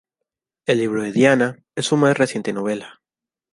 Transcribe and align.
El 0.65 0.79
libro 0.79 1.03
de 1.03 1.11
Diana" 1.11 1.59
es 1.75 1.85
su 1.85 1.95
más 1.95 2.17
reciente 2.17 2.53
novela. 2.53 3.03